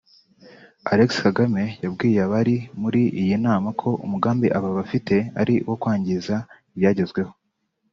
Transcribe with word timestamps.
Alexis 0.91 1.21
Kagame 1.25 1.63
yabwiye 1.83 2.19
abari 2.27 2.55
muri 2.81 3.01
iyi 3.21 3.35
nama 3.45 3.67
ko 3.79 3.89
umugambi 4.05 4.47
aba 4.57 4.69
bafite 4.77 5.15
ari 5.41 5.55
uwo 5.65 5.75
kwangiza 5.81 6.35
ibyagezweho 6.75 7.33